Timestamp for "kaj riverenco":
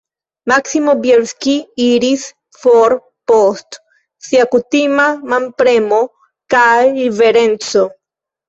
6.57-7.87